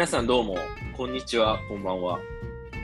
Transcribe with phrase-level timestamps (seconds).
[0.00, 0.56] 皆さんどうも、
[0.96, 2.20] こんにちは、こんばんは。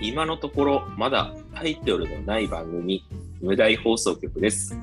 [0.02, 3.06] 今のところ、まだタイトルのない番組、
[3.40, 4.78] 無題放送局です。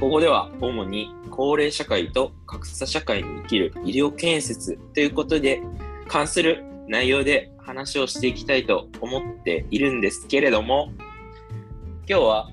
[0.00, 5.60] ここでは、主に高齢社会と格差社会に生きる医療建設ということで、
[6.08, 10.94] 関する内容で話をしていきたいと思っているんですけれども、
[12.08, 12.50] 今日は、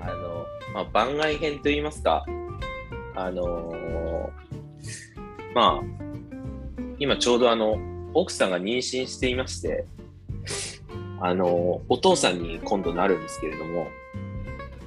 [0.00, 2.26] あの、まあ、番外編といいますか、
[3.14, 4.28] あのー
[5.54, 5.82] まあ、
[6.98, 9.84] 今ちょうどあの、奥さんが妊娠していまして、
[11.20, 13.88] あの、お父さんに今度なるんですけれども、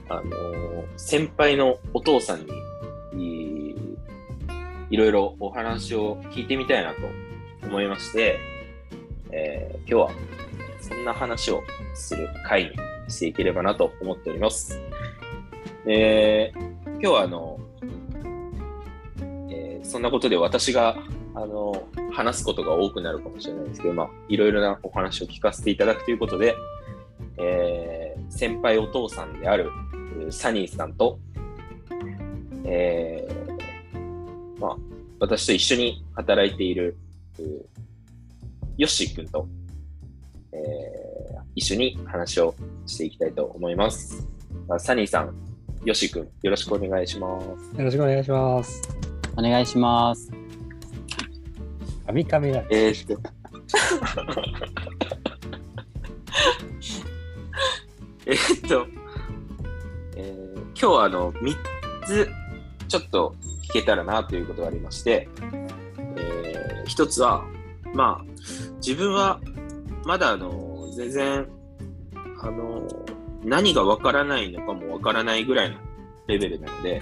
[0.09, 2.45] あの、先輩のお父さん
[3.13, 3.75] に、
[4.89, 6.99] いろいろお話を聞いてみたいなと
[7.67, 8.39] 思いまして、
[9.31, 10.11] えー今日は
[10.81, 11.63] そんな話を
[11.93, 12.71] する回に
[13.09, 14.79] していければなと思っております。
[15.85, 17.59] えー今日はあの、
[19.49, 20.95] えーそんなことで私が
[21.37, 26.55] あの話すことが多くなるかもしれないんですけど、まあ、いろいろなお話を聞かせていただくということで、
[27.37, 29.69] えー先輩お父さんである
[30.27, 31.17] うサニーさんと、
[32.65, 34.75] えーまあ、
[35.19, 36.97] 私と一緒に働いている
[37.39, 37.43] う
[38.77, 39.47] ヨッシー君と、
[40.51, 41.07] えー
[41.57, 42.53] 一緒に話を
[42.85, 44.27] していきたいと思います。
[44.67, 45.33] まあサニーさん、
[45.83, 47.45] ヨッシー君、よろしくお願いします。
[47.79, 48.81] よろしくお願いします。
[49.35, 50.46] お願いします。
[52.07, 52.63] カミカミだ。
[52.69, 53.21] えー っと。
[58.25, 58.87] えーっと、
[60.15, 61.55] えー今日はあの、3
[62.05, 62.29] つ
[62.87, 63.35] ちょっと
[63.67, 65.27] 聞けたらなということがありまして、
[66.15, 67.43] えー、1つは、
[67.93, 68.25] まあ、
[68.75, 69.41] 自分は
[70.05, 71.47] まだあの、全然、
[72.41, 72.87] あの、
[73.43, 75.77] 何がわからないのかもわからないぐらいの
[76.27, 77.01] レベルなので、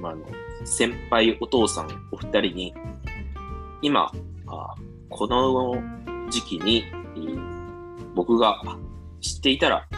[0.00, 0.24] まあ、あの、
[0.64, 2.74] 先輩お父さんお二人に、
[3.84, 4.10] 今、
[4.46, 4.74] あ
[5.10, 5.74] この
[6.30, 6.84] 時期に、
[7.16, 7.54] えー
[8.14, 8.78] 僕があ
[9.20, 9.88] 知っていたら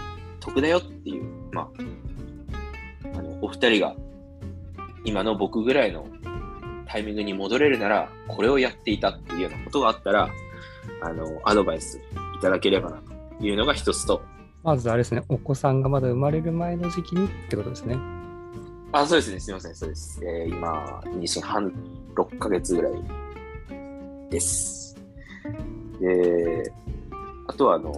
[0.41, 1.69] 得だよっていう、ま
[3.05, 3.95] あ、あのお二人が
[5.05, 6.07] 今の僕ぐらいの
[6.89, 10.31] タイミングに戻れるなら、これをやっていたっていうようなことがあったら、
[11.03, 13.03] あの、アドバイスいただければな
[13.39, 14.23] というのが一つと、
[14.63, 17.97] まずあれですね、お子さんがまだ生まれる前の時期にってことですね。
[18.93, 20.21] あ、そうですね、すみません、そうです。
[20.25, 21.73] えー今、妊娠半、
[22.15, 22.93] 6ヶ月ぐらい
[24.31, 24.97] です。
[26.01, 26.73] で、
[27.47, 27.93] あとは、あの、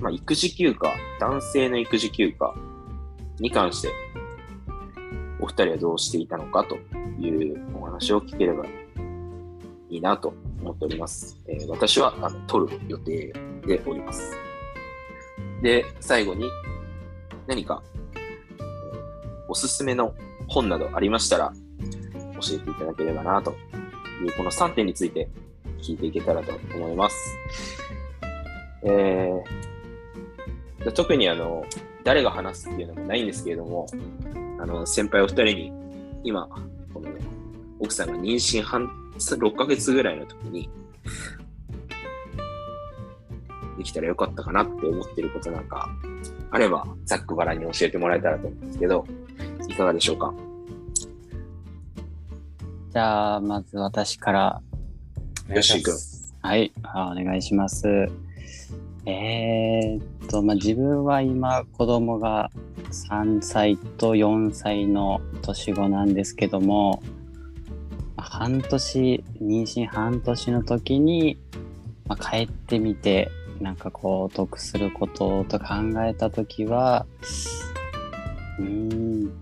[0.00, 2.54] まあ、育児休暇、男性の育児休暇
[3.38, 3.88] に関して、
[5.40, 6.76] お二人はどうしていたのかと
[7.20, 8.64] いうお話を聞ければ
[9.88, 11.38] いいなと思っております。
[11.46, 13.32] えー私は、あの、取る予定
[13.66, 14.36] でおります。
[15.62, 16.44] で、最後に、
[17.46, 17.82] 何か
[19.48, 20.14] おすすめの
[20.46, 21.52] 本などありましたら
[22.40, 23.54] 教えていただければなと
[24.24, 25.28] いうこの3点について
[25.80, 27.36] 聞いていけたらと思います。
[28.82, 31.64] えー、特にあの
[32.04, 33.86] 誰が話すっていうのもないんですけれども
[34.58, 35.72] あの先輩お二人に
[36.24, 36.48] 今
[36.94, 37.08] この
[37.78, 40.70] 奥さんが妊娠半6ヶ月ぐらいの時に
[43.76, 45.88] できたらよかったかなって思ってることなんか
[46.50, 49.06] あればざっくばらんに教えてもらえたらと思うんですけど
[49.68, 50.34] いかがでしょうか？
[52.92, 54.62] じゃあ、まず私から。
[55.48, 55.94] よし君
[56.42, 57.86] はい、あお願いします。
[59.06, 62.50] えー、っと、まあ、自分は今、子供が
[62.90, 67.00] 3歳と4歳の年子なんですけども、
[68.16, 71.38] まあ半年、妊娠半年の時に、
[72.08, 73.30] まあ、帰ってみて、
[73.60, 75.66] なんかこう、得することと考
[76.04, 77.06] えた時は、
[78.58, 79.32] うーん、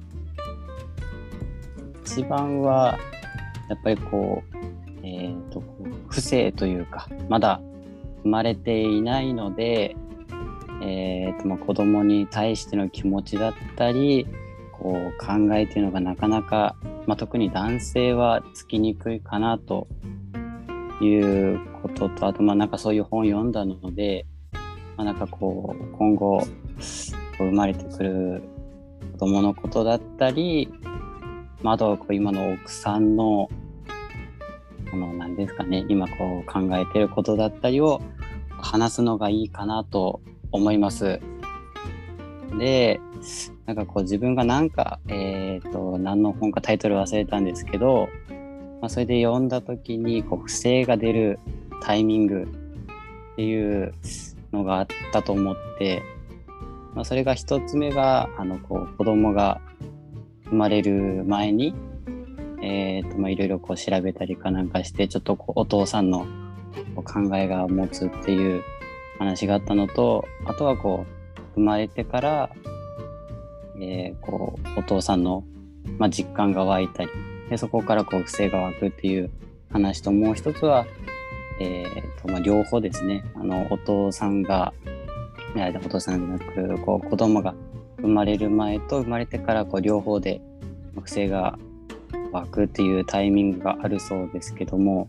[2.04, 2.98] 一番は、
[3.68, 4.56] やっぱりこう、
[5.02, 5.62] えー、と
[6.08, 7.60] 不正というかまだ
[8.22, 9.96] 生まれていないので、
[10.82, 14.26] えーとまあ、子供に対しての気持ちだったり
[14.72, 16.76] こう考えていうのがなかなか、
[17.06, 19.88] まあ、特に男性はつきにくいかなと
[21.00, 24.26] いうこととあとまあなんかそういう本を読んだので、
[24.96, 26.46] まあ、なんかこう今後こう
[27.38, 28.42] 生まれてくる
[29.12, 30.72] 子供のことだったり、
[31.62, 33.48] まあ、あとこう今の奥さんの
[34.90, 38.00] この何ですかね今こう考えてることだったりを
[38.60, 40.20] 話すのがいいかなと
[40.50, 41.20] 思います。
[42.58, 43.00] で
[43.66, 48.08] なんかこう自分がなんかえっ、と何の本かタイトル忘れたんですけど、
[48.80, 51.38] まあ、それで読んだ時にこう不正が出る
[51.82, 52.48] タイミング
[53.32, 53.94] っていう
[54.52, 56.02] のがあったと思って、
[56.94, 59.60] まあ、それが一つ目があのこう子供が
[60.50, 61.74] 生まれる前に
[62.60, 66.26] えーとまあ、いろいろこう調べたりかなんかしてちょっとこうお父さんの
[66.96, 68.62] 考えが持つっていう
[69.18, 71.06] 話があったのとあとはこ
[71.36, 72.50] う生まれてから、
[73.80, 75.44] えーこうお父さんの、
[75.98, 77.10] まあ、実感が湧いたり
[77.48, 79.30] でそこからこう不正が湧くっていう
[79.70, 80.86] 話ともう一つは、
[81.60, 83.24] えーとまあ、両方ですね。
[83.34, 84.72] あのお父さんが
[85.56, 87.54] お父さんじゃなくこう子供が
[88.00, 90.40] 生まれる前と生まれてからこう両方で
[91.00, 91.58] 不正が
[92.32, 95.08] 湧くっていうタイミングがあるそうですけども、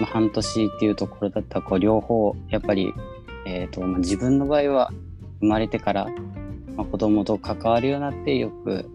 [0.00, 2.92] まあ、半年っていうところだったらこう両方やっぱり、
[3.46, 4.92] えーとまあ、自分の場合は
[5.40, 6.06] 生まれてから、
[6.76, 8.90] まあ、子供と関わるようになってよく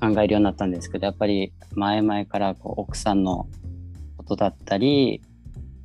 [0.00, 3.48] 考えるようになったんですけどやっぱり前々からこう奥さんの
[4.16, 5.22] ことだったり、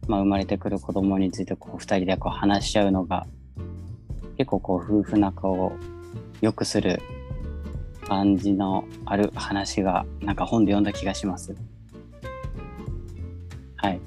[0.08, 3.26] まあ、生まれてくる子供についてこう2人でこう話し合うのが
[4.38, 5.74] 結構こう夫婦仲を
[6.42, 7.02] 良くする
[8.08, 11.56] 感じのある話がなんか本で読んだ気がします。
[13.78, 14.00] はい。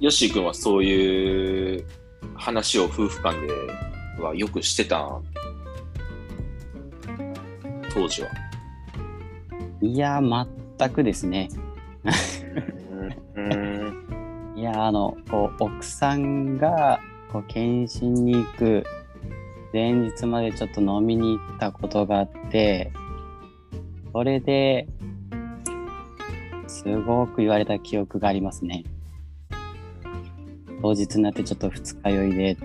[0.00, 1.84] ヨッシー君はそういう
[2.34, 3.52] 話を夫婦間で
[4.22, 5.20] はよくしてた
[7.92, 8.28] 当時は。
[9.80, 11.48] いや全くですね。
[13.36, 14.54] うん。
[14.56, 17.00] いやあのこう奥さんが
[17.32, 18.84] こう検診に行く
[19.72, 22.92] 前日までちょっと飲みに行ったことがあって
[24.12, 24.86] それで
[26.66, 28.84] すごく言われた記憶がありますね。
[30.80, 32.56] 当日になってちょっと二日酔いで、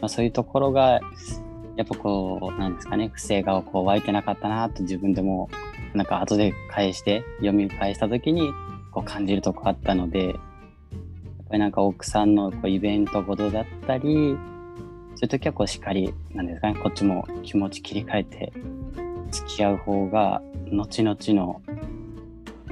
[0.00, 1.00] まあ、そういうところが
[1.76, 5.50] やっぱこうなんですかね不正がこう湧いてなかったなと自分でも
[5.92, 8.50] なんか後で返して読み返した時に
[8.92, 10.36] こう感じるとこあったのでやっ
[11.48, 14.36] ぱりなんか奥さんのこうイベントごとだったり
[15.16, 18.52] そういう時はこうしっかりなんですかねこっちも気持ち切り替えて
[19.30, 21.62] 付き合う方が後々の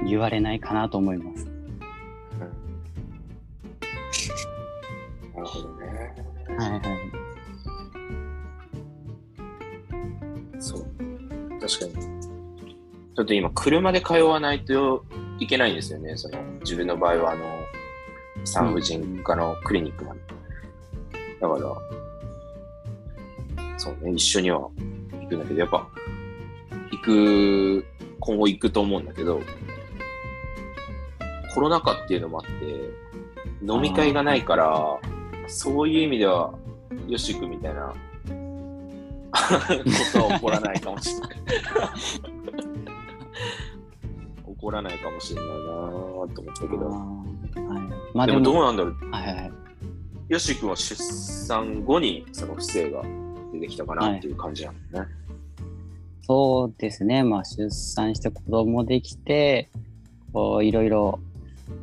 [0.05, 1.45] 言われないかなと思います。
[5.33, 5.85] なるほどね。
[6.57, 6.81] はいはい。
[10.59, 10.85] そう。
[11.59, 11.93] 確かに。
[13.15, 15.05] ちょっと今、車で通わないと
[15.39, 16.17] いけないんですよね。
[16.17, 17.43] その、自分の場合は、あの、
[18.43, 20.19] 産婦人科のクリニックまで。
[21.39, 22.02] だから、
[23.83, 25.85] そうね、一緒には行くんだけど、やっぱ、
[26.89, 27.85] 行く、
[28.21, 29.41] 今後行くと思うんだけど、
[31.53, 32.53] コロナ禍っていうのもあって、
[33.61, 34.97] 飲み会がないから、
[35.47, 36.53] そういう意味では、
[37.09, 37.95] よしくみたいなこ
[40.13, 41.29] とは起こらないかもしれない。
[44.47, 46.87] 起こらないかもしれないなぁと思ったけど。
[46.87, 46.95] は
[48.13, 48.95] い、まあでもどうなんだろう。
[49.11, 49.51] はいはいはい。
[50.29, 53.03] よし君は出産後にその不正が
[53.63, 55.09] 出てきたかなっていう感じなのね。
[56.21, 59.69] そうですね、まあ、出産して子供できて、
[60.31, 61.19] こういろいろ、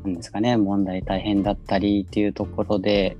[0.04, 3.16] なんですかね、問題大変だったりっていうところで、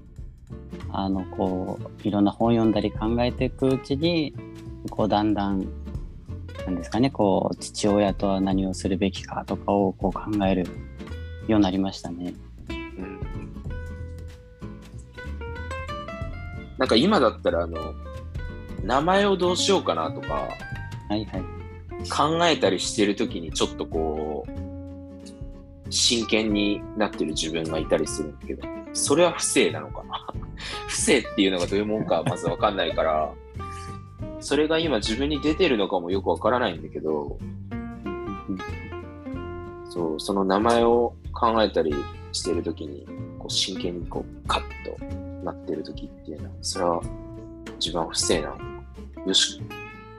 [0.93, 4.35] あの、こう、いろんな本読んだり考えていくうちに、
[4.91, 5.67] こう、だんだん、
[6.67, 10.65] なんですかね、こう、父親とは何をするべきかとかをこう考える
[11.49, 12.35] ようになりましたね。
[12.71, 13.21] うん
[16.79, 17.77] なんか今だったらあの
[18.85, 20.49] 名前をどうしようかなとか
[21.09, 21.45] はいはい。
[22.09, 30.03] 考えたりしてる時にちょっとこう真剣になってる自分がいたりするんだけどそれは不正なのか？
[30.05, 30.27] な
[30.89, 33.33] 不正っていうのがどういうもんかまずわかんないから
[34.41, 37.39] それが今自分に出てるのかもよくわからないんだけど
[39.91, 41.95] そうその名前を考えたり
[42.33, 43.07] してる時に
[43.39, 45.05] こう真剣にこうカッと
[45.45, 47.03] なってる時っていうのはそれは
[47.79, 48.57] 自分は不正なの
[49.27, 49.61] よし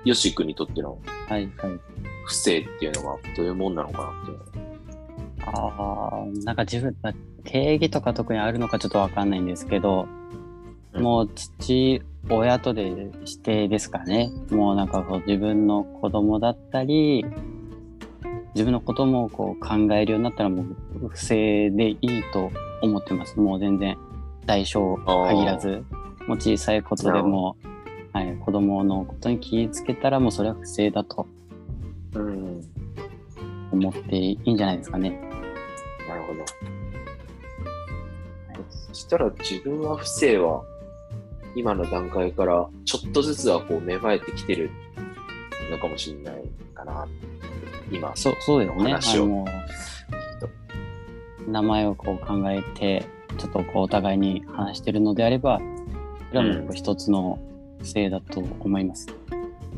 [0.04, 1.80] よし君にとってのはいはい。
[2.26, 4.36] 不正っていうのがどういうもんなのかなってい
[5.44, 10.22] ああ、なんか自分、まあ定義とか特にあるのかちょっとわかんないんですけど、うん
[10.94, 14.30] もう父親とで指定ですかね。
[14.50, 17.26] もうなんかこう自分の子供だったり、
[18.54, 20.64] 自分のこともこう考えるようになったらも
[21.02, 23.40] う不正でいいと思ってます。
[23.40, 23.98] もう全然
[24.46, 25.84] 代償限らず、
[26.28, 27.56] もう小さいことでも、
[28.14, 31.26] はい、子供のことに気をつけたらもうそれは不正だと
[32.14, 32.62] うん
[33.72, 35.12] 思っていいんじゃないですかね。
[36.08, 36.46] なるほど。
[38.70, 40.62] そしたら自分は不正は
[41.56, 44.70] 今の段階からちょっとずつはこう芽生えてきてる
[45.70, 47.08] のかもしれないかな。
[47.90, 48.14] 今。
[48.16, 48.84] そう、そうですね。
[48.84, 49.46] 話を
[51.48, 53.06] 名前をこう考えて、
[53.38, 55.62] ちょっとこうお互いに話してるのであれば、
[56.30, 57.40] それはもう一つの
[57.82, 59.08] 不正だと思います。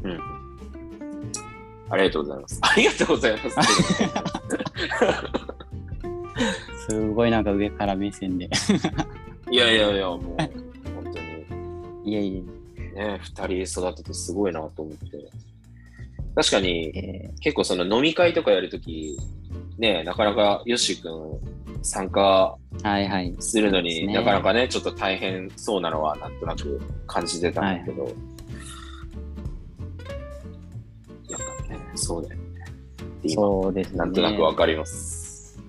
[0.04, 0.20] うん。
[1.90, 2.60] ありがとうございます。
[2.62, 4.04] ありがとうございます。
[6.90, 8.50] すごいなんか上から目線で。
[9.52, 11.20] いやいやいや、もう、本当
[12.06, 12.12] に。
[12.12, 12.44] いえい
[12.94, 15.30] ね、二人育ててすごいなと思って。
[16.36, 17.00] 確かに、え。
[17.00, 19.18] え結構その飲み会とかやるとき、
[19.78, 21.40] ね、なかなかヨッシー君
[21.84, 23.36] 参加ーはいはい。
[23.40, 28.04] するのに、そうですねなかなかね、ちょっと大変そうなのはなんとなく感じてたんだけど、
[31.30, 32.44] やっぱね、そうだよね。
[33.28, 33.98] そうですね。
[33.98, 35.60] なんとなくわかります。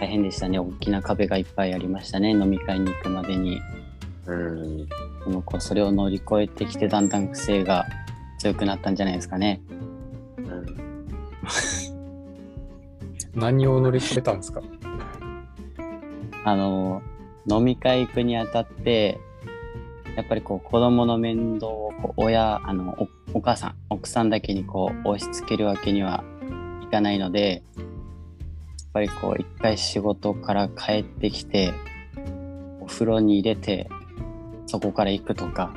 [0.00, 0.58] 大変でしたね。
[0.58, 2.30] 大きな壁がいっぱいありましたね。
[2.30, 3.60] 飲み会に行くまでに。
[4.26, 4.86] うん。
[4.86, 4.94] で
[5.28, 7.86] もこうそれを乗り越えてきて、だんだん癖が
[8.38, 9.60] 強くなったんじゃないですかね。
[10.38, 10.66] うん
[13.34, 14.60] 何を乗り越えたんですか？
[16.48, 17.02] あの、
[17.46, 19.20] 飲み会行くにあたって、
[20.16, 26.24] やっぱりこう子供の面倒をこう親、あのお、お母さん、奥さんだけにこう押し付けるわけには
[26.82, 27.86] いかないので、やっ
[28.94, 31.74] ぱりこう一回仕事から帰ってきて、
[32.80, 33.90] お風呂に入れて、
[34.66, 35.74] そこから行くとか、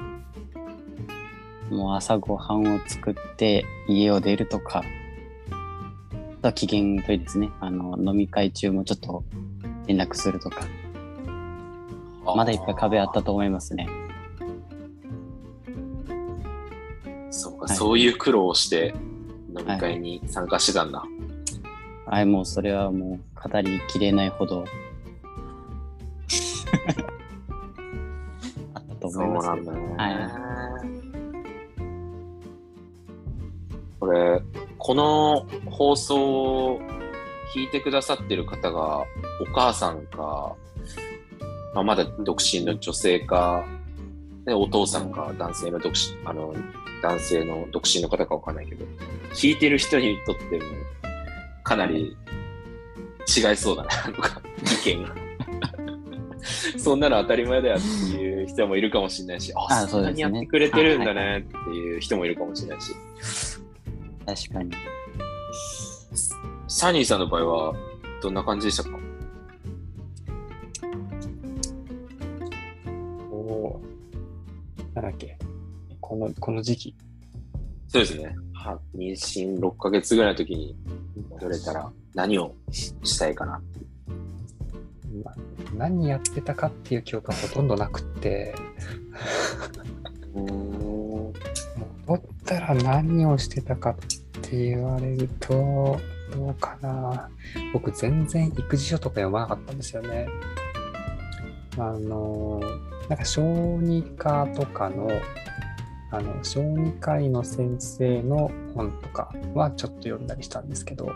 [1.69, 4.85] もう朝ごはんを作って家を出るとか、
[5.49, 7.49] あとは機嫌といいですね。
[7.59, 9.23] あの、飲み会中もちょっと
[9.87, 10.61] 連絡するとか、
[12.35, 13.87] まだいっぱい壁あったと思いますね。
[17.29, 18.93] そうか、はいそういう苦労をして
[19.57, 21.03] 飲み会に参加してたんだ。
[22.05, 24.65] はい、もうそれはもう語りきれないほど
[28.73, 29.55] あったとそう思いますよ。
[29.55, 29.95] なんだね。
[29.97, 30.41] は
[34.01, 34.41] これ、
[34.79, 36.79] この放送を
[37.53, 39.05] 聞いてくださってる方が、
[39.41, 40.55] お母さんか、
[41.73, 43.65] まあ、まだ独身の女性か、
[44.45, 46.53] ね、お父さんか、男性の独身、あの、
[47.01, 48.85] 男性の独身の方かわかんないけど、
[49.33, 50.63] 聞いてる人にとっても、
[51.63, 52.15] かなり
[53.27, 54.41] 違いそうだな、なんか、
[54.83, 55.15] 意見が。
[56.77, 57.79] そんなの当たり前だよっ
[58.11, 62.93] ていう人もいるかもしれないし、あ、あそんなにやってくれてるんだねっていう人もいるかもしれないし。
[64.25, 64.71] 確かに。
[66.67, 67.75] サニーさんの場合は
[68.21, 68.97] どんな感じでしたか？
[75.01, 75.37] なんだっけ
[75.99, 76.95] この、この時期。
[77.87, 78.35] そうですね。
[78.53, 80.75] は妊娠6ヶ月ぐらいの時に
[81.31, 83.61] 戻れたら何をしたいかな。
[85.23, 85.35] まあ
[85.75, 88.53] 何やってたかっていう記憶がほとんどなくって、
[90.35, 91.33] 戻
[92.15, 93.95] ったら何をしてたかっ
[94.43, 95.99] て言われると、
[96.31, 97.29] どうかな。
[97.73, 100.27] 僕全然育児書とか読まなかったんですよね。
[101.77, 102.59] あの、
[103.09, 105.09] なんか小児科とかの、
[106.11, 111.13] あの、小児科医の先生の本とかはちょっと読んだりしたんですけど、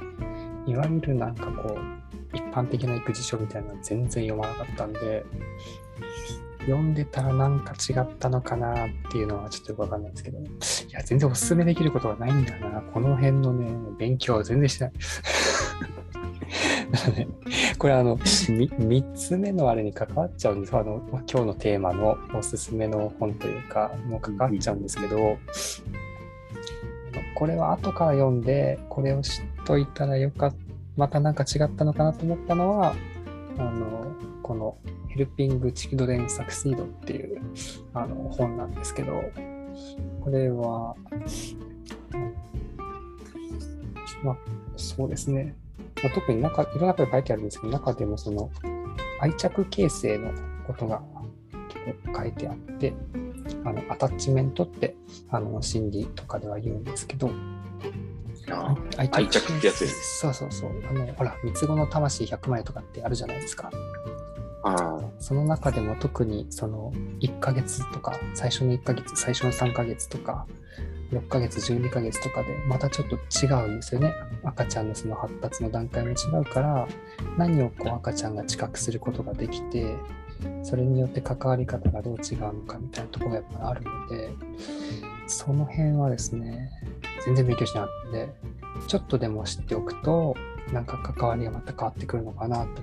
[0.66, 5.26] いわゆるなんかこう、一般的な育児書みたいなの全然読まなかったんで、
[6.62, 10.44] 読んでたらなんか違ったのかなっていうのはちょっとよくわかんないんですけど、い
[10.92, 12.82] や、全然おすすめできることがないんだな。
[12.82, 14.94] この辺のね、勉強は全然してない。
[17.06, 17.28] なので、
[17.78, 18.22] これあの、み
[18.70, 20.76] 3つ目のあれに関わっちゃうんです。
[20.76, 25.38] あの、今日のテーマのおすすめの本というか、もう関わっちゃうんですけど、あの
[27.36, 30.58] これは後から読んで、これを知っといたらよかった、
[30.98, 32.96] またなんか違ったのかなと思ったのは、
[33.58, 34.78] あの、この
[35.10, 37.42] ヘルピングチキドレンサクシードっていう
[37.94, 39.24] あの本なんですけど、
[40.22, 42.34] これは、うん
[44.24, 44.38] まあ、
[44.76, 45.56] そうですね。
[46.06, 48.52] まあ、特に中、いろんな中で書いてあるんですけど、中でもその
[49.20, 50.32] 愛着形成の
[50.68, 51.02] ことが
[52.16, 52.94] 書いてあって、
[53.64, 54.96] あのアタッチメントって
[55.30, 57.32] あの心理とかでは言うんですけど、
[58.52, 60.72] あ愛愛着ってやつですそうそうそう。
[60.88, 63.72] あの、ほら、三つ子の魂100枚とかってあるじゃないですか。
[64.64, 70.46] あその中でも特にその1ヶ月とか、最初の1ヶ月、最初の3ヶ月とか、
[71.16, 74.14] 6ヶ月、12ヶ月とかでまたちょっと違うんですよね。
[74.44, 76.88] 赤ちゃんのその発達の段階も違うから、
[77.38, 79.96] 何をこう赤ちゃんが知覚することができて、
[80.64, 84.30] それによって関わり方がどう違うのかみたいなとこがやっぱあるので、
[85.28, 86.70] その辺はですね、
[87.26, 88.30] 全然勉強しなかったんで、
[88.88, 90.36] ちょっとでも知っておくと、
[90.74, 92.82] なんか関わりがまた変わってくるのかなと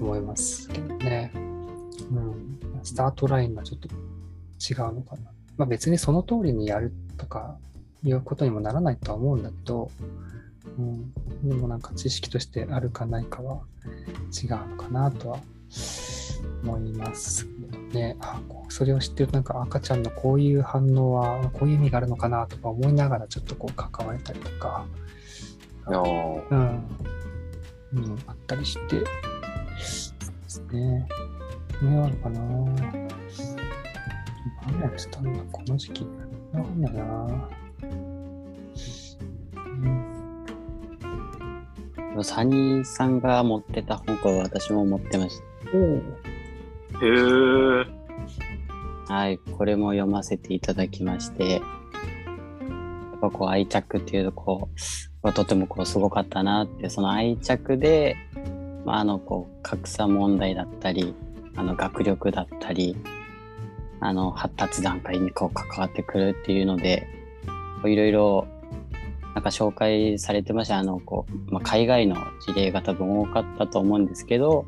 [0.00, 1.32] 思いますけどね。
[1.34, 2.58] うん。
[2.82, 5.31] スタートラインがちょっと違うのかな。
[5.56, 7.56] まあ別にその通りにやるとか
[8.04, 9.90] いうことにもならないとは思うんだけど、
[10.78, 11.12] うん。
[11.48, 13.62] でもなんか知識としてあるかないかは
[14.42, 15.38] 違うのかなとは
[16.62, 24.86] 思いますけどね、あこうそれを知ってるとなんか赤ちゃんのこういう反応はこういう意味があるのかなとか思いながらちょっとこう関われたりとか、
[25.86, 29.06] うん、うん、あったりして、で
[30.48, 31.06] すね。
[31.82, 32.40] ねあるかな
[34.66, 36.06] 何をしたんだ、この時期。
[36.52, 37.48] わかんないな
[42.16, 45.40] うん、サニーさんが持ってた本を私も持ってまし
[45.74, 45.80] おお。
[45.80, 47.86] へえ。
[49.08, 49.14] た。
[49.14, 51.62] はい、これも読ませていただきまして、やっ
[53.20, 54.68] ぱこう愛着っていうとこ
[55.22, 58.16] う、はとてもこうすごかったなって、その愛着で、
[58.84, 61.14] まあ、あのこう格差問題だったり、
[61.56, 62.96] あの学力だったり、
[64.04, 67.06] あの発達段階にこう関わってくるっていうので、
[67.84, 68.46] いろいろ
[69.34, 70.78] なんか紹介されてました。
[70.78, 74.66] あのこう、まあ、海外の事例が多分多かったと思うんですけど、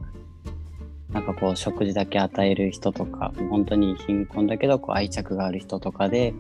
[1.12, 6.33] なんかこう食事だけ与える人とか、本当に貧困だけどこう愛着がある人とかで、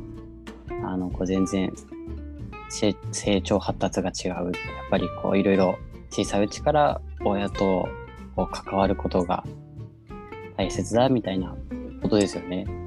[0.84, 1.72] あのこう全然
[2.70, 4.30] 成長発達が違う。
[4.30, 4.52] やっ
[4.90, 5.78] ぱりこういろいろ
[6.10, 7.88] 小さいうちから親と
[8.36, 9.44] こう関わることが
[10.56, 11.56] 大切だみたいな
[12.02, 12.83] ことですよね。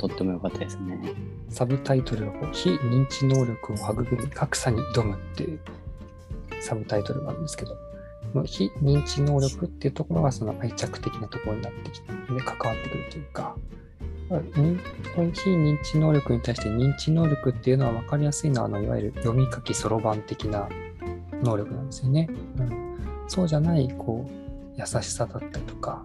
[0.00, 0.98] とっても良かったですね。
[1.50, 5.60] サブタイトルがこう非認知能力を育み格差に挑むっていう
[6.60, 7.76] サブタイトルがあるんですけど、
[8.46, 13.56] 非認知能力っていうところがその愛着的なところになってきて、関わってくるというか、
[14.30, 14.34] 非
[15.50, 20.68] 認知能力に対して認知能力っていうのは分かりやすいのはあのいわゆる読み書きそろばん的な
[21.42, 22.28] 能力なんですよね。
[22.58, 22.96] うん、
[23.28, 26.04] そうじゃないこう優しさだったりとか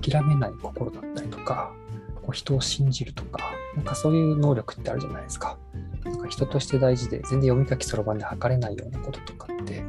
[0.00, 1.74] 諦めない心だったりとか
[2.22, 5.58] こう人を信じるとかなんかそういう能力ってあるじゃないですか。
[6.04, 9.84] なんか人として大事で全然読み書きそろばんで測れないようなこととかって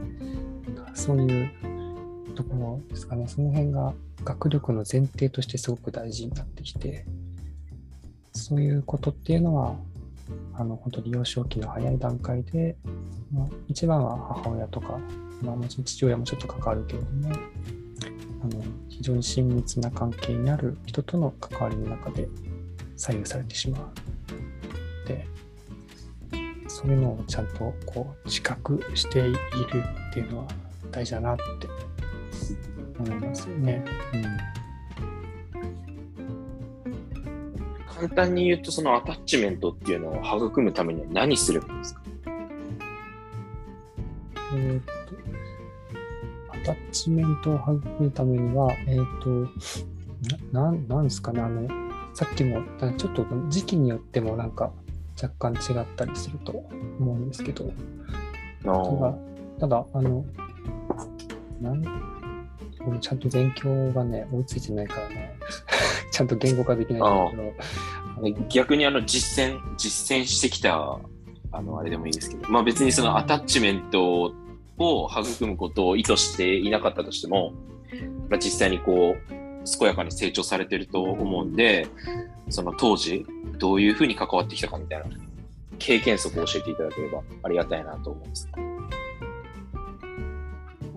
[0.93, 1.51] そういう
[2.35, 7.05] ところですかねその辺が学力の前提としてすごく大事になってきて
[8.31, 9.75] そういうことっていうのは
[10.55, 12.75] あの本当に幼少期の早い段階で、
[13.31, 14.99] まあ、一番は母親とか、
[15.41, 17.37] まあ、もちろん父親もちょっと関わるけれどもあの
[18.97, 22.27] 非常に親密な関係にある人との関わりの中で
[22.95, 25.07] 左右されてしまう。
[25.07, 25.27] で
[26.67, 29.37] そういうのをちゃんとこう自覚している
[30.09, 30.47] っていうのは
[30.91, 31.43] 大事だなって
[32.99, 33.83] 思いますよね。
[37.87, 40.15] 簡単に言うと、そのアタッチメントっていうのを
[40.47, 42.01] 育むためには何すればいいんですか？
[44.55, 44.81] え
[46.63, 49.29] タッチメントを育むためには、えーっと、
[50.51, 51.67] ななんなんですかね、あの、
[52.13, 52.61] さっきも、
[52.97, 54.71] ちょっと時期によってもなんか
[55.21, 56.51] 若干違ったりすると
[56.99, 57.71] 思うんですけど、
[58.61, 60.25] あただー、ただ、あの、
[61.61, 61.83] なん
[62.85, 65.37] 俺ちゃんと勉強がね、追いついてないからね、
[66.11, 67.31] ちゃんと言語化できないんだ
[68.23, 70.99] けど、逆にあの実践、実践してきた、
[71.51, 74.33] あの、あれでもいいですけど、まあ別にそのアタッチメント
[74.77, 77.53] を育むことを意図していなかったとしても、
[78.29, 79.33] まあ、実際にこう、
[79.79, 81.87] 健やかに成長されてると思うんで、
[82.49, 83.25] その当時、
[83.59, 85.05] どういうふうに関わってきたかみたいな、
[85.79, 88.49] 経験則を教えていただければありがたいなと思うんです。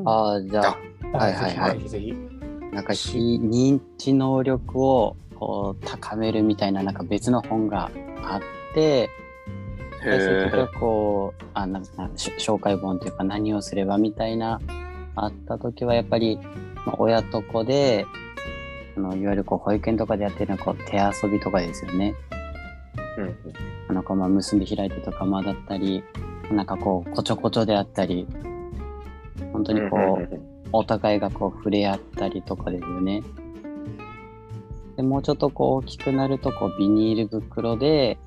[0.04, 0.76] ああ、じゃ
[1.12, 2.14] あ、はいはいはいぜひぜひ。
[2.72, 7.90] なんか非認知能力をこう高めるみたいななんか別の本が
[8.22, 9.10] あって、で
[10.02, 14.60] そういうとこうあなんかし紹介本というか何をすればみたいな
[15.14, 16.38] あった時はやっぱり
[16.84, 18.06] まあ親と子で
[18.96, 22.14] あのいわゆるこう保育園とかでやってるのはこう手遊びとかですよね。
[23.18, 23.36] うん
[23.88, 26.02] あのこうまあ結んで開いてとかまあだったり
[26.50, 28.26] なんかこうこちょこちょであったり
[29.52, 30.40] 本当にこう、
[30.72, 33.22] お互いがこう触れ合ったりとかですよね。
[34.96, 38.18] でもうちょっとこう大きくなるとこうビニール袋で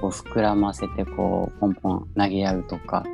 [0.00, 3.04] こう膨らませてこうポンポン投げ合うとか。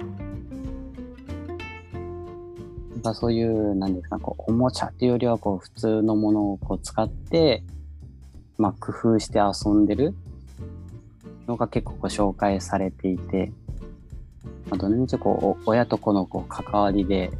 [3.04, 7.62] まあそういうなんですかこうおもちゃっていうよりはこう普通のものをこう使って
[8.58, 10.14] まあ工夫して遊んでる。
[11.46, 13.52] のが結構こう紹介されていて、
[14.68, 17.30] まあ、どのみちこう親と子のこう関わりで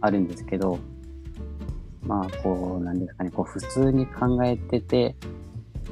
[0.00, 0.78] あるんですけど、
[2.02, 5.16] まあ、こう、なんですかね、こう、普通に考えてて、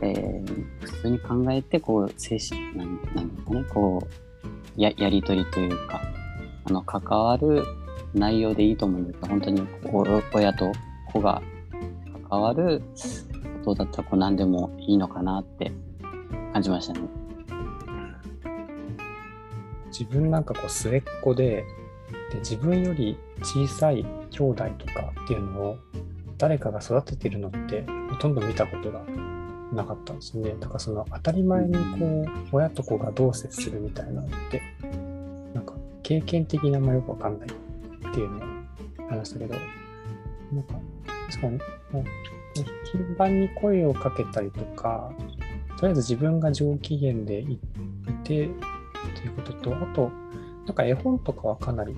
[0.00, 4.06] えー普通に考えて、こう、精神、なんなんですかね、こ
[4.76, 6.00] う、や、やりとりというか、
[6.64, 7.64] あの、関わる
[8.14, 9.62] 内容でいいと思うんですが、本当に、
[10.32, 10.72] 親と
[11.12, 11.42] 子が
[12.30, 12.82] 関わる
[13.64, 15.72] ことだったら、こう、何でもいいのかなって
[16.52, 17.00] 感じましたね。
[19.96, 21.64] 自分なんかこう末っ子で
[22.32, 25.78] で自分より小さい兄弟とかっていうのを
[26.36, 29.04] 誰かが育ててるのってほとんど見たことが
[29.74, 30.54] なかったんですね。
[30.60, 34.62] だからその当たり前にこう親と子がどう接するみたいなのって
[35.54, 39.54] なんか経験的にあんまよくわかんないっていうのを話したけど
[40.52, 40.74] なんか
[41.30, 41.58] 確かに
[41.92, 42.04] もう
[42.84, 45.12] 頻繁に声をかけたりとか
[45.78, 47.58] とりあえず自分が上機嫌でいい
[48.22, 48.50] てという
[49.36, 50.10] こととあと
[50.66, 51.96] なんか絵本とかはかなり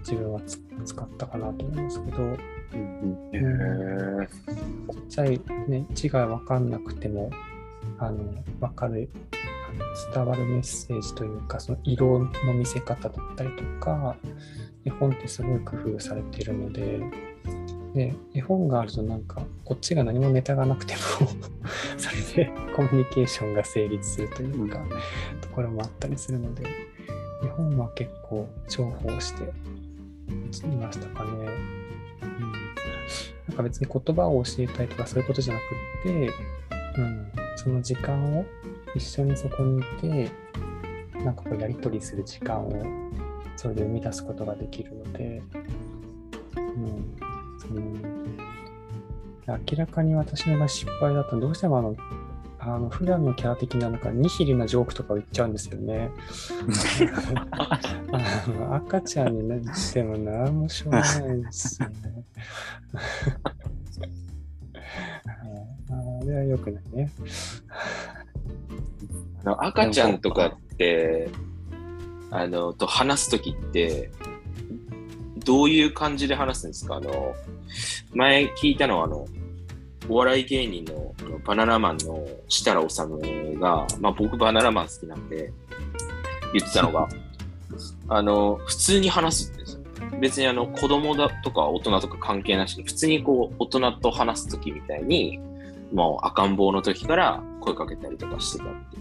[0.00, 0.40] 自分は
[0.84, 2.36] 使ったかなと思いますけど、
[2.74, 4.26] うんへー。
[4.26, 7.30] ちっちゃい、ね、字が分かんなくても、
[7.98, 8.18] あの、
[8.60, 9.08] 分かる、
[10.14, 14.16] 伝わるメッセージというか、その色の見せ方だったりとか、
[14.84, 17.00] 絵本ってすごい工夫されているので、
[17.94, 21.00] で、絵本があるとなんか、こっちが何もネタがなくても
[21.96, 24.80] それでコミュニケーションが成立するというか、
[25.40, 26.64] ところもあったりするので、
[27.44, 29.44] 絵本は結構重宝して
[30.66, 31.87] いましたかね。
[33.48, 35.62] なんか別に言葉を教えたいとかそういうことじゃなく
[36.00, 36.30] って、
[36.98, 38.44] うん、その時間を
[38.94, 40.30] 一緒にそこにいて、
[41.24, 42.82] なんかこうやり取りする時間を
[43.56, 45.42] それで生み出すことができるので、
[46.56, 47.16] うん、
[47.58, 47.82] その
[49.46, 51.96] 明らかに私の場合失敗だとどうしてもあの、
[52.58, 56.10] あの普段のキャラ的ななんかニヒリなジョークとかを言っちゃうんですよね。
[58.72, 59.60] 赤ちゃんになっ
[59.92, 61.96] ても何もしょうがないですよね。
[65.90, 67.10] あれは良くないね。
[69.42, 71.28] あの赤ちゃんとかって、
[72.30, 74.10] あの、と話すときって、
[75.44, 77.34] どういう感じで話すんですかあの、
[78.14, 79.26] 前聞いたのは、あの、
[80.08, 82.96] お笑い芸人ののバナナマンの設楽治
[83.58, 85.52] が、まあ僕バナナマン好きなんで、
[86.52, 87.08] 言ってたのが、
[88.08, 89.80] あの、普通に話すんです。
[90.20, 95.40] 別にあの子供だとか大人とか関係なしに、普通にこう大人と話すときみたいに、
[95.92, 98.98] もう赤ん坊の時から声かけたりとかしてたって。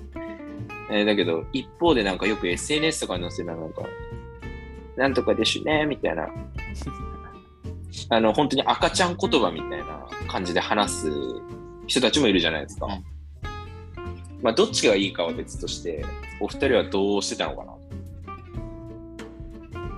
[0.89, 3.84] えーだけど、一方でなんかよく SNS とかに載せるのなんか、
[4.95, 6.30] なんとかでしゅね、みたいな、
[8.10, 11.12] あの、本当に赤ちゃん言葉みたいな感じで話す
[11.88, 12.88] 人たちもいるじゃないですか。
[14.41, 16.06] まあ、どっちがいいかは別として、
[16.39, 17.76] お二人はどうしてたのかな？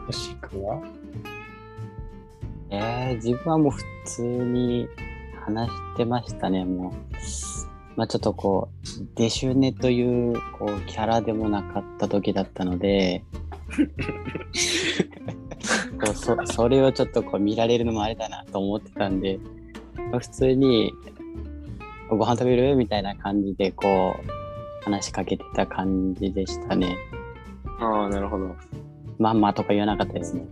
[0.10, 0.82] よし君は？
[2.72, 4.88] えー、自分はもう普通に
[5.46, 6.94] 話してましたね、もう。
[7.96, 8.78] まあちょっとこう、
[9.14, 13.24] デシュネというこうキャラでもなかった時だったので、
[16.04, 19.40] こうそそれをちょっとこう見られるのもあれだなと思ってたんで、
[20.10, 20.92] まあ普通に、
[22.10, 22.76] ご飯食べる？
[22.76, 24.24] みたいな感じでこう、
[24.84, 26.98] 話しかけてた感じでしたね。
[27.80, 28.56] ああ、なるほど。
[29.20, 30.48] まんまとか言わなかったですね。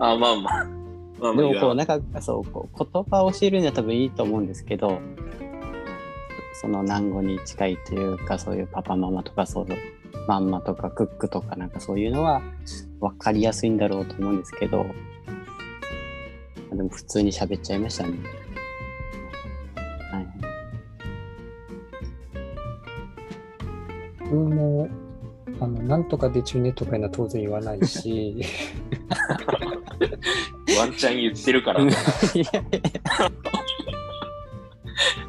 [0.00, 0.76] ああ、まあまあ。
[1.18, 5.00] まあまあでもこうなんかそうこう言葉を教えるには多分いいと思うんですけど
[6.60, 9.76] その難語に近いというかそういうパパママとかそういう
[10.26, 12.42] マンマとかクックとかなんかそういうのは
[13.00, 14.86] 分かりやすいんだろうと思うんですけど
[16.70, 18.18] でも普通に喋っちゃいましたね。
[20.12, 20.26] はい、
[24.20, 24.88] 僕も、
[25.60, 28.36] あの、なんとかで中ねとかいうのは当然言わないし、
[30.78, 31.84] ワンチャン言ってるから。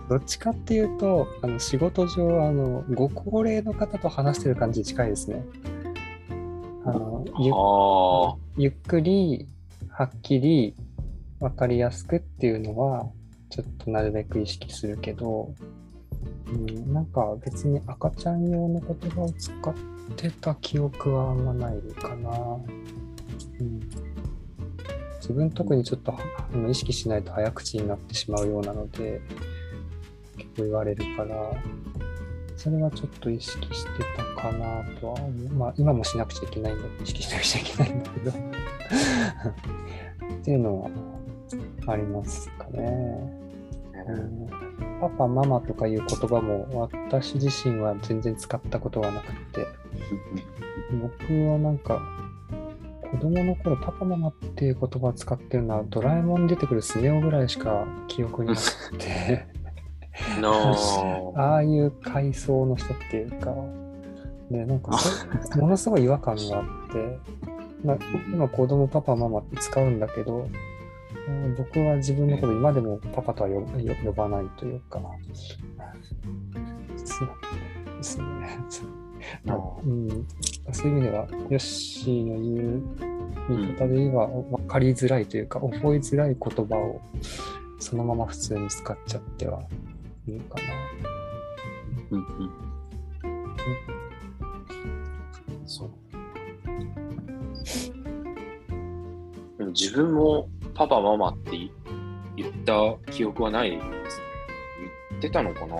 [0.10, 5.44] どっちかっていうと、あの仕事上、あの、ご高齢の方と話してる感じに近いですね。
[6.86, 8.36] あのゆああ。
[8.58, 9.48] ゆっくり、
[9.90, 10.76] はっきり、
[11.40, 13.10] わかりやすくっていうのは、
[13.50, 15.54] ちょっとなるべく意識するけど、
[16.48, 19.74] うん、なんか別に赤ちゃん用の言葉を使っ
[20.16, 22.30] てた記憶はあんまないかな。
[23.60, 23.80] うん、
[25.20, 26.14] 自分特にちょっと
[26.70, 29.22] 意識しないと早口になってしまうようなので、
[30.38, 31.36] 結構言われるから、
[32.56, 35.54] それはちょっと意識してたかなとは思う。
[35.54, 38.32] まあ今もしなくちゃいけないんだ意識しなくちゃいけないんだけど。
[40.42, 40.90] っていうのは
[41.88, 43.47] ありますかね。
[44.08, 44.68] うん。
[45.00, 49.68] パパ、ママとかいう言葉も私自身は全然使ったことがなくて、
[50.92, 52.02] 僕はなんか
[53.12, 59.48] 子供の頃パパママっていう言葉を使ってるのはドラえもんに出てくるスネ夫ぐらいしか記憶になくて、
[60.42, 63.54] の ああいう階層の人っていうか、
[64.52, 67.20] で、なんかそ ものすごい違和感があって、
[67.84, 67.98] まあ、
[68.34, 70.52] 今子供パパママって使うんだけど、うん
[71.58, 73.62] 僕は自分のこと今でもパパとは呼
[74.12, 75.02] ばないというか、
[76.96, 77.30] そう
[77.98, 78.26] ですね。
[79.44, 80.28] まあうん、
[80.72, 82.84] そういう意味では、ヨッシーの言う
[83.50, 87.02] 言い方で言えば、分かりづらいというか、覚えづらい言葉を
[87.80, 89.64] そのまま普通に使っちゃっては
[90.28, 90.64] いるかな。
[92.12, 92.52] うんうん。
[95.66, 95.90] そう。
[99.58, 101.58] でも自分もパパママって
[102.36, 103.92] 言った記憶はないですね。
[105.10, 105.76] 言ってたのかな？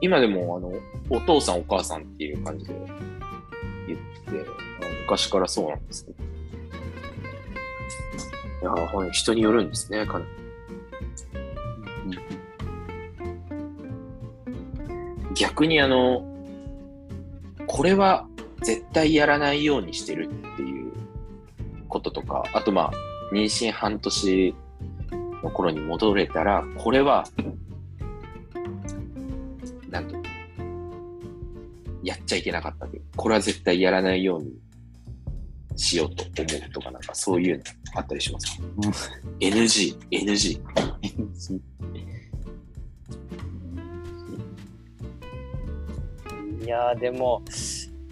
[0.00, 0.72] 今でもあの、
[1.10, 2.74] お父さんお母さんっていう感じで
[3.88, 4.48] 言って、
[5.02, 6.22] 昔からそうなんですけど。
[8.60, 10.30] いやー、人によるんですね、かなり
[15.34, 16.24] 逆にあの、
[17.66, 18.28] これは
[18.62, 20.77] 絶対やらないようにしてるっていう
[21.88, 22.92] こととか、あとまあ、
[23.32, 24.54] 妊娠半年
[25.42, 27.24] の頃に戻れたら、これは、
[29.90, 30.16] なんと、
[32.02, 34.52] やっちゃいけなかったという、これは絶対やらないように
[35.76, 36.32] しようと思
[36.66, 38.64] うとか、なんかそういうのあったりしますか
[39.40, 40.60] ?NG、NG。
[46.64, 47.42] いやーでも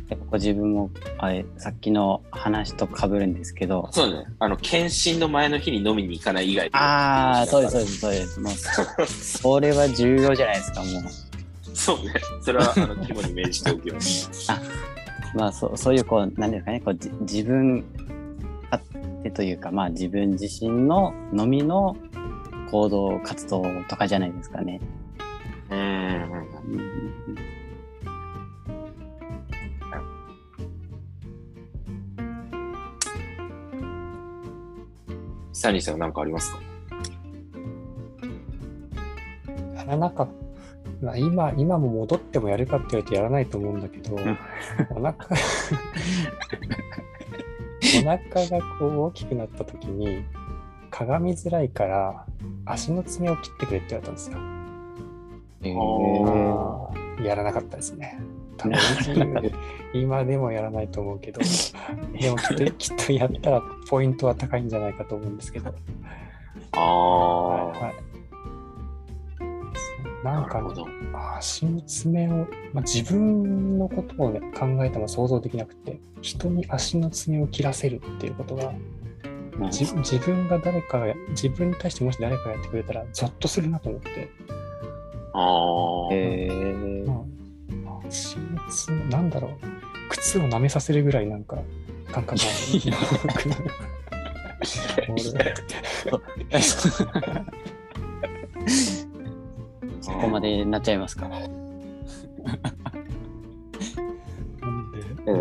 [0.09, 4.27] やっぱこう自分もあれさっきの話と被るんですけどそうだね。
[4.39, 11.03] あの、検診の前の日に飲みに行かない以外ああそうですそうですそうですもうそれは重要じゃないですかもう
[11.77, 12.15] そうね。
[12.41, 14.51] それは、あの、肝に銘じておきます。
[15.35, 17.85] まあそうそういうこうなんですかねこうじ自分
[18.71, 18.83] 勝
[19.23, 21.95] 手というかまあ自分自身ののみの
[22.71, 24.81] 行動活動とかじゃないですかね。
[25.71, 27.56] うーん。
[35.59, 36.61] サニーさんは何かありますか？
[39.75, 40.33] やらなかった。
[41.07, 44.39] まあ今、今も戻ってもやるかって言われてやらないと思うんだけど、ん
[44.91, 45.15] お腹、
[48.01, 50.25] お腹がこう大きくなった時に、
[50.91, 52.27] 鏡づらいから
[52.67, 54.39] 足の爪を切ってくれって言われたんですよ。
[55.63, 58.21] へあーやらなかったですね。
[59.93, 61.41] 今でもやらないと思うけど、
[62.21, 65.75] でもきっときっとやったらポイントは高いんじゃないかと思うんですけど。
[66.73, 67.95] ああ、はいはい。
[70.25, 70.87] なんかねなるほど。
[71.37, 72.31] 足の爪を、
[72.73, 78.73] まあ、自分のことを、ね、考えても想像できなくて人に足の爪を切らせるっていうことが
[79.59, 84.31] 自自分が誰かが自分に対してもし誰かがやってくれたらゾッとするなと思って、
[85.33, 87.16] ああ、へー
[89.11, 89.51] なんだろう
[90.11, 91.59] 靴を舐めさせるぐらいなんか
[92.13, 92.45] 感覚が
[95.09, 96.61] 俺
[100.01, 101.29] そこまでなっちゃいますか？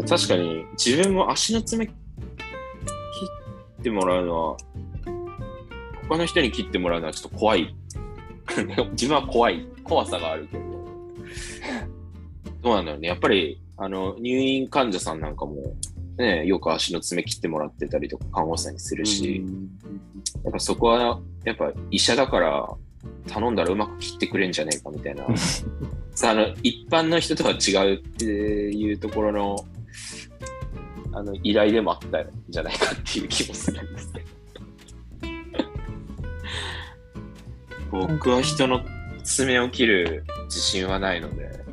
[0.08, 1.94] 確かに自分も足の爪切
[3.82, 4.58] ってもらうのは、
[6.10, 7.76] 他の人に切ってもらうのはちょっと怖い。
[8.94, 9.68] 自分は怖い。
[9.84, 10.75] 怖さがあるけど。
[12.66, 13.08] どうなんだろうね。
[13.10, 15.76] やっぱり、あの、入院患者さんなんかも、
[16.18, 19.46] ね、よく足の爪切ってもらってたりとか、看護師さんにするし、
[20.44, 22.68] やっぱそこは、やっぱ医者だから、
[23.28, 25.28] 頼んだらうまく切ってくれんじゃねえかみたいな。
[26.16, 29.56] さあ、あの、一般の人とは違うっていうところの、
[31.14, 34.20] あの、依頼でもあったんじゃないかっていう気もするんですけ
[37.92, 38.08] ど。
[38.08, 38.84] 僕は人の
[39.24, 41.65] 爪を切る自信はないので、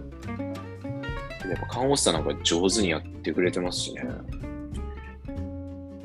[1.53, 4.03] やっぱ看護師さんなんか上手にやってくれてますしね。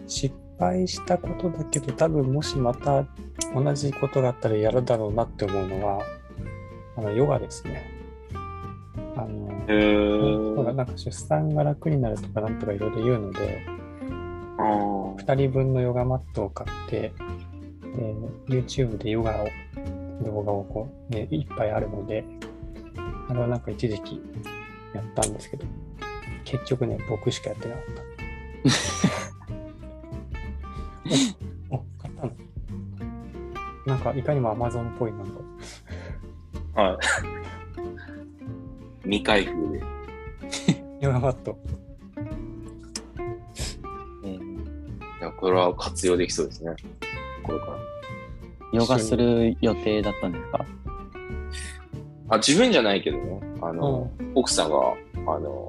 [0.05, 3.05] 失敗したことだけど多分もしまた
[3.55, 6.03] 同じことがあったらやるだろうなって思うのは
[6.97, 7.93] あのヨガですね。
[9.15, 13.65] あのなんか出産が楽になるとかなんとかいろいろ言うので
[14.57, 17.13] あー2人分のヨガマットを買ってで
[18.47, 19.47] YouTube でヨガを
[20.23, 22.25] 動画をこう、ね、いっぱいあるので
[23.29, 24.21] あれはなんか一時期
[24.97, 25.65] やったんですけど
[26.43, 28.01] 結局ね僕しかやってなかった。
[31.71, 32.31] お、お買ったの？
[33.85, 35.27] なんかいかにも Amazon っぽいなん
[36.75, 36.97] かはい。
[39.03, 39.81] 未開封で。
[40.99, 41.57] ヨガマット。
[44.23, 44.57] えー
[45.19, 46.75] いやこれは活用できそうですね。
[47.43, 47.77] これから。
[48.73, 50.65] ヨガする予定だったんですか？
[52.29, 53.39] あ、自分じゃないけどね。
[53.69, 54.93] あの、奥さんが、
[55.27, 55.67] あの、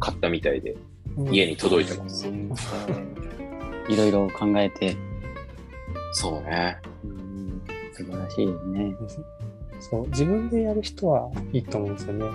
[0.00, 0.82] 買ったみたいで、うん
[1.30, 2.26] 家に届いてます。
[2.26, 4.96] いろいろ考えて、
[6.12, 6.78] そうね。
[7.04, 7.62] うん
[7.92, 8.52] 素晴らしいで
[9.08, 9.26] すね。
[9.80, 12.26] そう自分でやる人はいいと思うんですよね。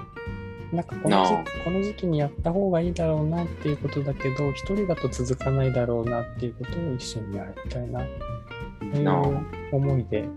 [0.72, 10.28] なんかこのこの時期にやった方がいいだろうなっていうことだけど、一人だと続かないだろうなっていうことを一緒にやるみたいな、そういう思いで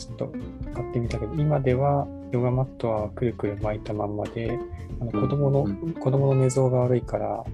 [0.00, 0.32] ちょっと
[0.74, 4.58] 買ってみたけど、今ではヨガマットはくるくる巻いたまんまで、
[5.00, 7.44] あの子供の、うん子供の寝相が悪いから、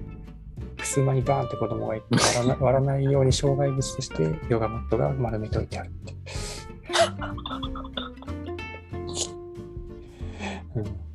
[0.77, 6.17] 襖にバーンって子供がいて割らな 割らないように障害物としてヨガマットが丸めといてあるっていう。
[10.75, 11.07] うん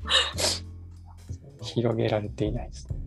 [1.62, 2.99] 広げられていないですね。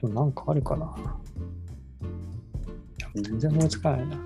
[0.00, 0.94] でもなんかあるかな
[3.14, 4.16] 全然思いつかないな。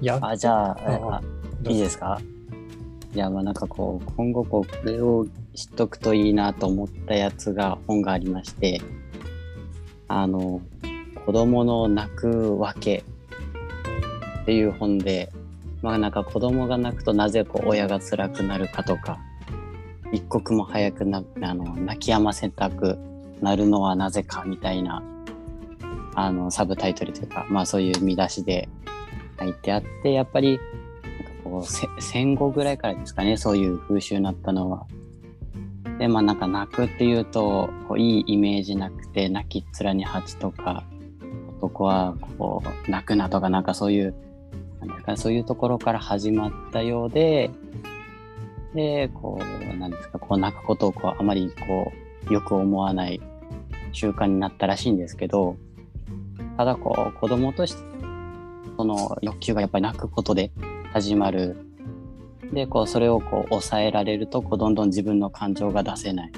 [0.00, 1.22] いや、あ、じゃあ、
[1.66, 2.20] いいですか？
[3.14, 8.80] いや、まあなんかこう、今後こう、これを知っとくといいなと思ったやつが、本がありまして、
[10.08, 10.60] あの、
[11.26, 13.04] 子供の泣くわけ
[14.42, 15.32] っていう本で、
[15.82, 19.18] まあなんか子供が泣くとなぜこう親が辛くなるかとか、
[20.12, 22.98] 一刻も早くなあの泣き止ませたく
[23.42, 25.02] なるのはなぜかみたいな、
[26.20, 28.68] あの、サブタイトルというか、まあそういう見出しで
[29.38, 30.58] 書いてあって、やっぱり、
[31.02, 34.86] なんかこう、戦後ぐらいからですかね、そういう風習になったのは。
[36.00, 40.84] で、まあなんか泣くっていうと、こういいイメージなくて、泣きっ面に蜂とか、
[41.56, 44.14] 男はこう、泣くなとか、なんかそういう、
[44.80, 47.50] なんかそういうところから始まったようで、
[48.74, 51.92] で、こう、なんですか、こう泣くことをこうあまりこ
[52.28, 53.20] う、よく思わない
[53.92, 55.56] 習慣になったらしいんですけど、
[56.58, 57.82] ただこう、子供として、
[58.76, 60.50] その欲求がやっぱり泣くことで
[60.92, 61.56] 始まる。
[62.52, 66.32] で、こう、それをこう、抑えられると、こう、どんどん自分の感情が出せない。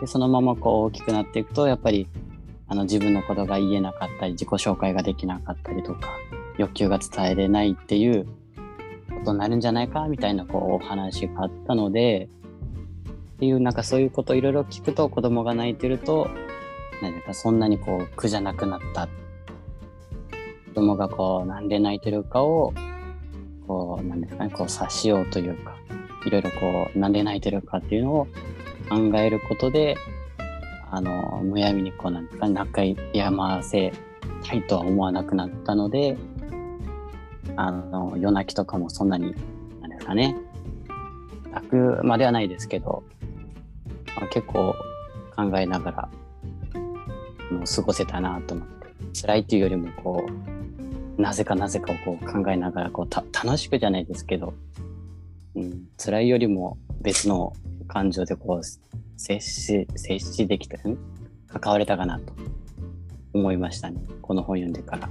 [0.00, 2.06] で、そのままこう、大きくなっていくと、やっぱり、
[2.68, 6.10] あの、自分のことが言えなかったり、自己紹介ができなかったりとか、
[6.56, 8.24] 欲求が伝えれないっていう
[9.18, 12.28] ことになるんじゃないか、みたいな、こう、お話があったので、
[13.32, 16.28] っていう、なんかそういうことをいろいろ聞くと、子供が泣いてると、
[17.02, 19.08] 何かそんなにこう、苦じゃなくなった。
[20.68, 22.72] 子供がこうなんで泣いてるかを
[23.66, 25.76] こうなんですかねこう察しようというか
[26.24, 28.26] いろいろこうなんで泣いてるかっていうのを
[28.88, 29.96] 考えることで
[30.90, 32.82] あのむやみにこうなんですか仲
[33.12, 33.92] やませ
[34.44, 36.16] たいとは思わなくなったので
[37.56, 39.34] あの夜泣きとかもそんなに
[39.80, 40.36] なんですかね
[41.50, 43.02] 泣くまではないですけど、
[44.16, 44.74] まあ、結構
[45.36, 46.08] 考えながら
[47.52, 50.26] の過ごせたなと思って辛いっていうよりもこ
[51.18, 54.54] うなぜかなぜかをこう考えながらこうた楽しくじゃないですけど、
[55.56, 57.52] うん、辛いよりも別の
[57.88, 58.64] 感情でこう
[59.16, 60.96] 接し接しできたん
[61.48, 62.32] 関われたかなと
[63.32, 65.08] 思いましたねこの本読んでから。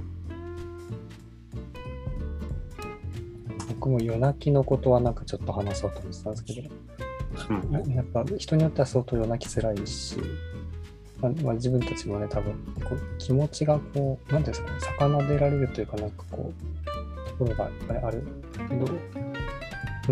[3.68, 6.70] 僕も夜泣きのことはなんかちょっと話そうと思ってたんですけど、
[7.50, 10.16] うんやっぱ人によっては相当夜泣き辛いし、
[11.20, 12.52] まあまあ、自分たちもね、多分
[12.84, 18.22] こう気持ちがこう、なんていうんですかね、逆なでられるというか、なんかこう、ところがいっぱいある
[18.68, 18.86] けど、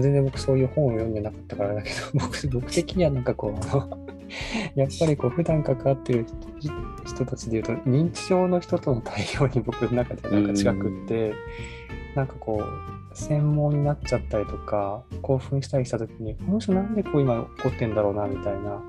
[0.01, 3.67] 全然僕そういう本を読んでなかったからだけど、 僕僕的にはなんかこう、
[4.79, 6.27] やっぱりこう、普段関わってる
[6.59, 6.73] 人
[7.07, 11.33] 人たちでいうと、認知症の人との対応に僕の中でなんか近くって、
[12.15, 18.83] なんかこう、専門になっちゃったりとか、興奮したりしたときに、この人なんでこう今怒ってんだろうな、みたいな。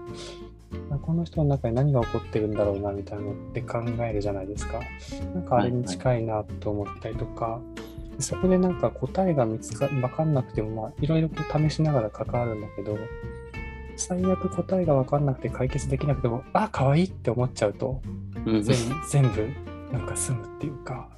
[1.01, 4.79] この人の中に何が起こってるんだろうな、みたいなのって考えるじゃないですか。
[5.33, 7.59] なんかあれに近いなと思ったりとか、
[8.19, 11.29] そこでなんか答えが見つか、わかんなくても、まあ、いろいろ
[11.69, 12.97] 試しながら関わるんだけど、
[13.95, 18.01] 最悪答えがわかんなくて解決できなくても、あ、可愛いって思っちゃうと、
[18.45, 18.61] うん。
[18.61, 18.75] 全
[19.09, 19.47] 全部
[19.91, 21.09] なんか済むっていうか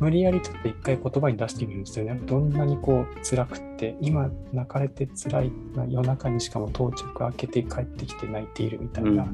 [0.00, 9.26] 無理やりちょっと一回言葉に出してみるんですよねどんなにこう辛くって今泣かれて辛いな夜中にしかも到着開けて帰ってきて泣いているみたいな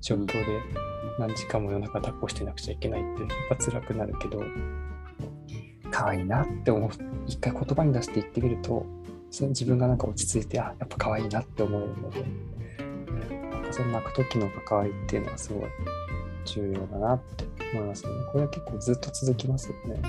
[0.00, 0.44] 状況で
[1.20, 4.42] 何時間も夜中抱っこしてなくちゃいけないってやっぱ辛くなるけど
[5.90, 6.90] 可愛いなって思う。
[7.26, 8.84] 一回言葉に出して言ってみると
[9.30, 15.68] その自分がなんか落ち着いてあやっぱ可愛いなって思えるので、うんなんかその泣く時の関わりっていうのはすごい
[16.44, 18.10] 重要だなって思いますね。
[18.32, 20.02] これは結構ずっと続きますよね。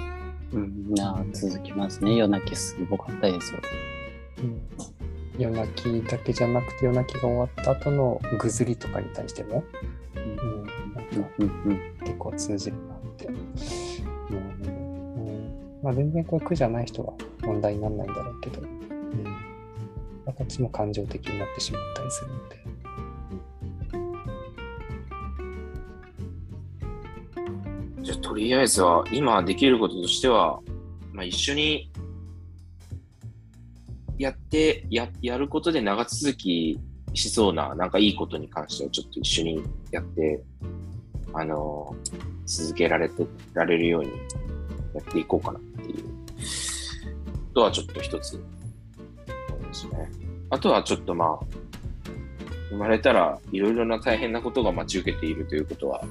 [0.52, 2.16] うん、いや続きますね。
[2.16, 3.60] 夜泣きすごかったですよ。
[4.40, 4.62] うん、
[5.38, 9.64] 夜泣きだけじゃなくて夜泣きが終わった後のぐずりとかに対しても、
[10.16, 12.00] うん、なん。
[12.00, 13.28] 結構通じるなって。
[13.28, 13.36] 思
[14.30, 15.80] うので、うん。
[15.84, 19.24] まあ、全然これ苦じゃない人は問題にならないんだろうけど、うん。
[19.24, 19.32] ま
[20.28, 22.69] あ、こっちも感情的になってしまったりするので。
[28.40, 30.60] りあえずは、今できることとしては、
[31.14, 31.92] まあ、一緒に
[34.18, 36.80] やってや、やることで長続き
[37.14, 40.42] しそうな、なんかいいことに関してはちょっと一緒にやって、
[41.34, 41.96] あの、
[42.46, 44.10] 続けられて、られるように
[44.94, 46.20] やっていこうかなっていう
[47.54, 50.10] とはちょっと一つ、思いますね。
[50.50, 51.40] あとはちょっとまあ、
[52.70, 56.04] 生まれたらいろいろな大変なことが待ち受けているということは、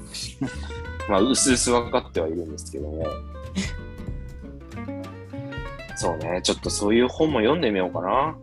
[1.08, 3.06] まあ、うすうす分かってはいるんですけども、
[5.96, 8.36] そうね、ちょっとそういう本も読んでみようかな。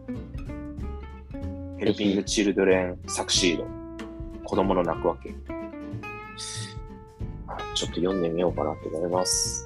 [1.77, 3.67] ヘルピング・チルドレン・サクシード。
[4.43, 5.35] 子供の泣くわけ。
[7.47, 9.64] あちょっと読んでみようかなと思います。